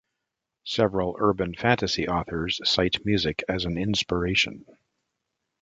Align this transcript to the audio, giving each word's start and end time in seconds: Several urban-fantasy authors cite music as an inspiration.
Several 0.65 1.15
urban-fantasy 1.19 2.07
authors 2.07 2.59
cite 2.63 3.05
music 3.05 3.43
as 3.47 3.65
an 3.65 3.77
inspiration. 3.77 4.65